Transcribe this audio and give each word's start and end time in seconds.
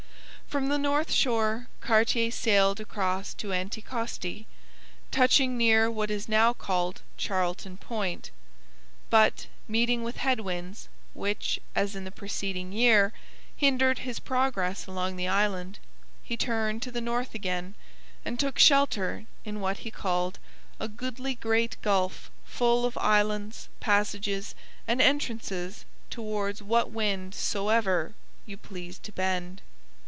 From 0.51 0.67
the 0.67 0.77
north 0.77 1.09
shore 1.13 1.69
Cartier 1.79 2.29
sailed 2.29 2.81
across 2.81 3.33
to 3.35 3.53
Anticosti, 3.53 4.47
touching 5.09 5.57
near 5.57 5.89
what 5.89 6.11
is 6.11 6.27
now 6.27 6.51
called 6.51 7.01
Charleton 7.15 7.77
Point; 7.77 8.31
but, 9.09 9.47
meeting 9.69 10.03
with 10.03 10.17
head 10.17 10.41
winds, 10.41 10.89
which, 11.13 11.61
as 11.73 11.95
in 11.95 12.03
the 12.03 12.11
preceding 12.11 12.73
year, 12.73 13.13
hindered 13.55 13.99
his 13.99 14.19
progress 14.19 14.85
along 14.87 15.15
the 15.15 15.29
island, 15.29 15.79
he 16.21 16.35
turned 16.35 16.81
to 16.81 16.91
the 16.91 16.99
north 16.99 17.33
again 17.33 17.73
and 18.25 18.37
took 18.37 18.59
shelter 18.59 19.23
in 19.45 19.61
what 19.61 19.77
he 19.77 19.89
called 19.89 20.37
a 20.81 20.89
'goodly 20.89 21.35
great 21.35 21.77
gulf 21.81 22.29
full 22.43 22.83
of 22.85 22.97
islands, 22.97 23.69
passages, 23.79 24.53
and 24.85 25.01
entrances 25.01 25.85
towards 26.09 26.61
what 26.61 26.91
wind 26.91 27.33
soever 27.33 28.13
you 28.45 28.57
please 28.57 28.99
to 28.99 29.13
bend.' 29.13 29.61